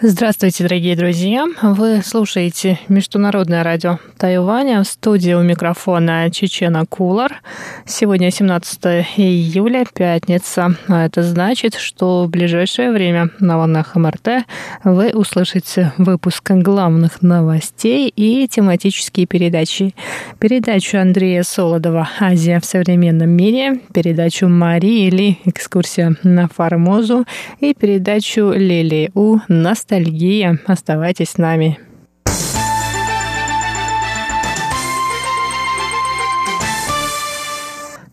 [0.00, 1.46] Здравствуйте, дорогие друзья!
[1.62, 7.40] Вы слушаете Международное радио Тайваня в студии у микрофона Чечена Кулар.
[7.86, 8.84] Сегодня 17
[9.16, 10.76] июля, пятница.
[10.88, 14.44] А это значит, что в ближайшее время на волнах МРТ
[14.82, 19.94] вы услышите выпуск главных новостей и тематические передачи.
[20.40, 27.26] Передачу Андрея Солодова «Азия в современном мире», передачу Марии Ли «Экскурсия на Формозу»
[27.60, 30.58] и передачу Лили У «Настоящая ностальгия.
[30.66, 31.78] Оставайтесь с нами.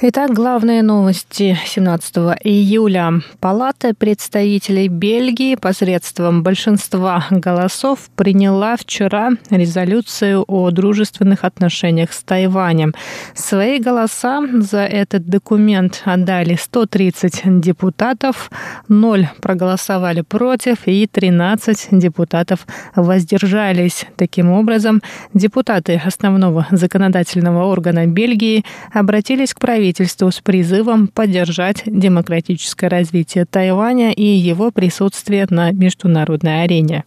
[0.00, 3.14] Итак, главные новости 17 июля.
[3.40, 12.94] Палата представителей Бельгии посредством большинства голосов приняла вчера резолюцию о дружественных отношениях с Тайванем.
[13.34, 18.52] Свои голоса за этот документ отдали 130 депутатов,
[18.86, 24.06] 0 проголосовали против и 13 депутатов воздержались.
[24.14, 25.02] Таким образом,
[25.34, 34.12] депутаты основного законодательного органа Бельгии обратились к правительству правительству с призывом поддержать демократическое развитие Тайваня
[34.12, 37.04] и его присутствие на международной арене.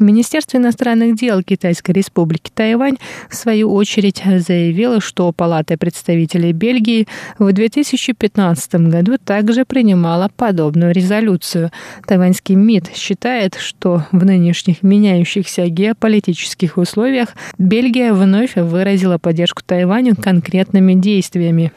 [0.00, 2.96] Министерство иностранных дел Китайской республики Тайвань
[3.28, 7.06] в свою очередь заявило, что Палата представителей Бельгии
[7.38, 11.70] в 2015 году также принимала подобную резолюцию.
[12.06, 20.94] Тайваньский МИД считает, что в нынешних меняющихся геополитических условиях Бельгия вновь выразила поддержку Тайваню конкретными
[20.94, 21.72] действиями.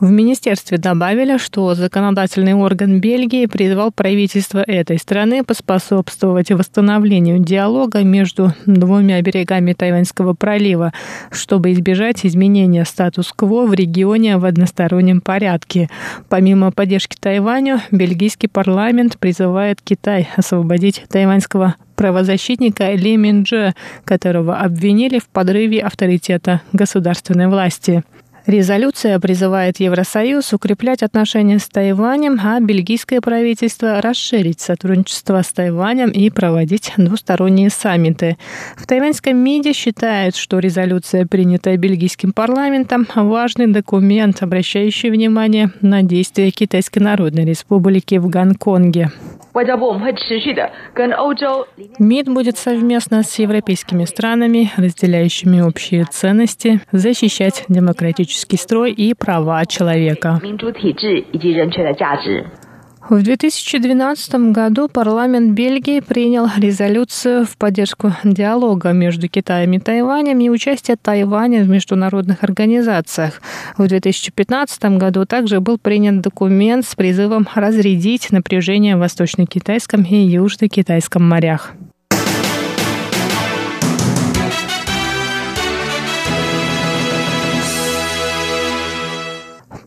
[0.00, 8.52] В министерстве добавили, что законодательный орган Бельгии призвал правительство этой страны поспособствовать восстановлению диалога между
[8.66, 10.92] двумя берегами Тайваньского пролива,
[11.30, 15.88] чтобы избежать изменения статус-кво в регионе в одностороннем порядке.
[16.28, 23.74] Помимо поддержки Тайваню, бельгийский парламент призывает Китай освободить тайваньского правозащитника Ли Минджа,
[24.04, 28.02] которого обвинили в подрыве авторитета государственной власти.
[28.46, 36.28] Резолюция призывает Евросоюз укреплять отношения с Тайванем, а бельгийское правительство расширить сотрудничество с Тайванем и
[36.28, 38.36] проводить двусторонние саммиты.
[38.76, 46.50] В тайваньском МИДе считают, что резолюция, принятая бельгийским парламентом, важный документ, обращающий внимание на действия
[46.50, 49.10] Китайской Народной Республики в Гонконге.
[51.98, 60.40] МИД будет совместно с европейскими странами, разделяющими общие ценности, защищать демократический строй и права человека.
[63.10, 70.48] В 2012 году парламент Бельгии принял резолюцию в поддержку диалога между Китаем и Тайванем и
[70.48, 73.42] участия Тайваня в международных организациях.
[73.76, 81.28] В 2015 году также был принят документ с призывом разрядить напряжение в Восточно-Китайском и Южно-Китайском
[81.28, 81.74] морях.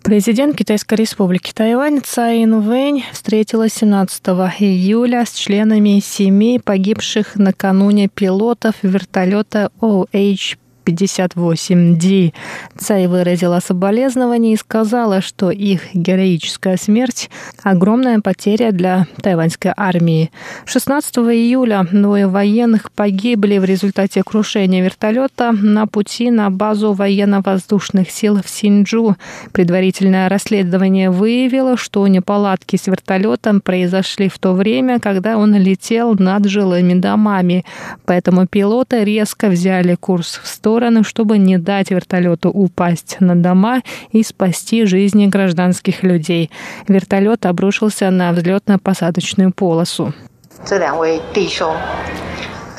[0.07, 4.25] Президент Китайской республики Тайвань Цай Инвэнь встретилась 17
[4.57, 10.56] июля с членами семей погибших накануне пилотов вертолета OH
[10.87, 12.33] 58D.
[12.77, 17.29] Цай выразила соболезнование и сказала, что их героическая смерть–
[17.63, 20.31] огромная потеря для тайваньской армии.
[20.65, 28.41] 16 июля двое военных погибли в результате крушения вертолета на пути на базу военно-воздушных сил
[28.41, 29.17] в Синджу.
[29.51, 36.45] Предварительное расследование выявило, что неполадки с вертолетом произошли в то время, когда он летел над
[36.45, 37.65] жилыми домами.
[38.05, 43.81] Поэтому пилоты резко взяли курс в сторону стороны, чтобы не дать вертолету упасть на дома
[44.11, 46.51] и спасти жизни гражданских людей.
[46.88, 50.13] Вертолет обрушился на взлетно-посадочную полосу.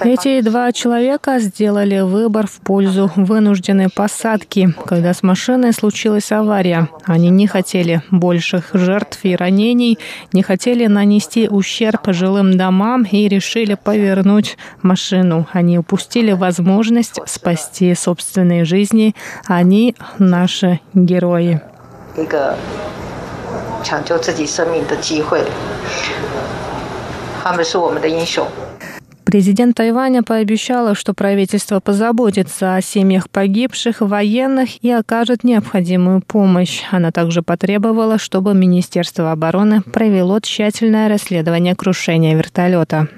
[0.01, 6.89] Эти два человека сделали выбор в пользу вынужденной посадки, когда с машиной случилась авария.
[7.05, 9.99] Они не хотели больших жертв и ранений,
[10.33, 15.47] не хотели нанести ущерб жилым домам и решили повернуть машину.
[15.53, 19.15] Они упустили возможность спасти собственные жизни.
[19.45, 21.61] Они наши герои.
[22.17, 22.55] 一个
[23.83, 25.43] 抢救自己生命的机会，
[27.43, 28.45] 他们是我们的英雄。
[29.28, 36.80] Президент Тайваня пообещала, что правительство позаботится о семьях погибших, военных и окажет необходимую помощь.
[36.90, 43.08] Она также потребовала, чтобы Министерство обороны провело тщательное расследование крушения вертолета.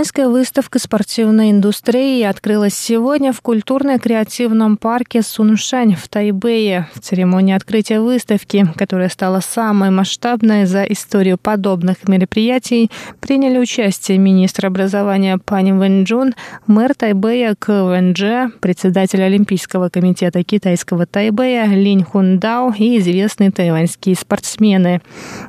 [0.00, 6.88] Тайваньская выставка спортивной индустрии открылась сегодня в культурно-креативном парке Суншань в Тайбэе.
[6.94, 14.68] В церемонии открытия выставки, которая стала самой масштабной за историю подобных мероприятий, приняли участие министр
[14.68, 16.34] образования Пани Вэньчжун,
[16.66, 17.84] мэр Тайбэя К.
[17.84, 25.02] Вэньчже, председатель Олимпийского комитета китайского Тайбэя Линь Хундао и известные тайваньские спортсмены.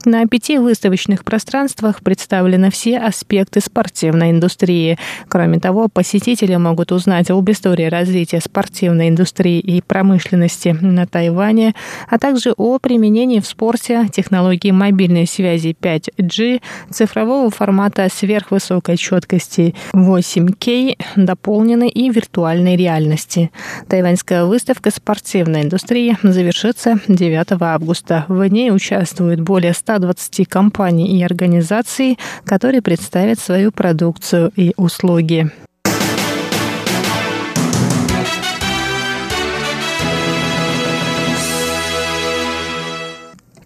[0.03, 4.97] На пяти выставочных пространствах представлены все аспекты спортивной спортивной индустрии.
[5.27, 11.75] Кроме того, посетители могут узнать об истории развития спортивной индустрии и промышленности на Тайване,
[12.09, 20.97] а также о применении в спорте технологий мобильной связи 5G, цифрового формата сверхвысокой четкости 8K,
[21.15, 23.51] дополненной и виртуальной реальности.
[23.87, 28.25] Тайваньская выставка спортивной индустрии завершится 9 августа.
[28.27, 35.51] В ней участвуют более 120 компаний и организаций, которые представят свою продукцию продукцию и услуги.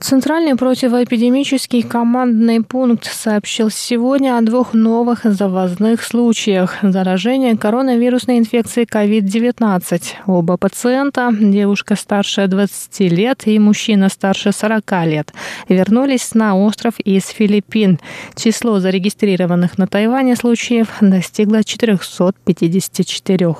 [0.08, 10.04] Центральный противоэпидемический командный пункт сообщил сегодня о двух новых завозных случаях заражения коронавирусной инфекцией COVID-19.
[10.28, 15.34] Оба пациента, девушка старше 20 лет и мужчина старше 40 лет,
[15.70, 18.00] вернулись на остров из Филиппин.
[18.36, 23.56] Число зарегистрированных на Тайване случаев достигло 454.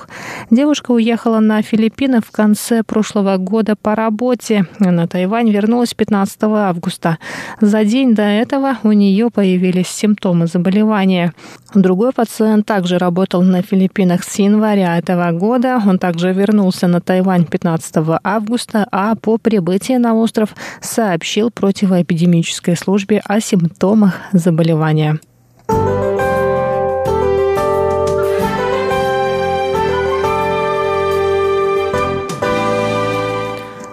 [0.52, 4.68] Девушка уехала на Филиппины в конце прошлого года по работе.
[4.78, 7.18] На Тайвань вернулась 15 15 августа.
[7.60, 11.32] За день до этого у нее появились симптомы заболевания.
[11.74, 15.80] Другой пациент также работал на Филиппинах с января этого года.
[15.86, 23.22] Он также вернулся на Тайвань 15 августа, а по прибытии на остров сообщил противоэпидемической службе
[23.24, 25.18] о симптомах заболевания.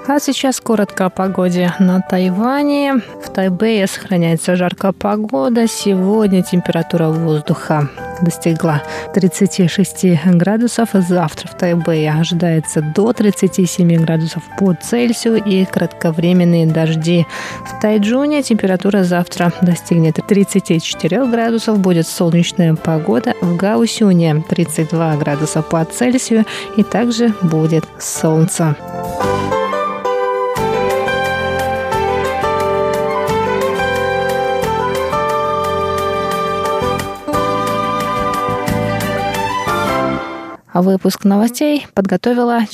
[0.06, 2.96] А сейчас коротко о погоде на Тайване.
[3.24, 5.66] В Тайбэе сохраняется жаркая погода.
[5.66, 7.90] Сегодня температура воздуха
[8.22, 8.84] достигла
[9.14, 10.90] 36 градусов.
[10.92, 17.26] Завтра в Тайбэе ожидается до 37 градусов по Цельсию и кратковременные дожди.
[17.66, 21.80] В Тайджуне температура завтра достигнет 34 градусов.
[21.80, 23.36] Будет солнечная погода.
[23.40, 26.46] В Гаусюне 32 градуса по Цельсию
[26.76, 28.76] и также будет солнце.
[40.82, 42.66] Выпуск новостей подготовила